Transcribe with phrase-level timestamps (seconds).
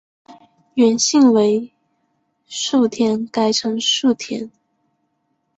[0.73, 1.71] 原姓为
[2.49, 4.51] 薮田改成薮田。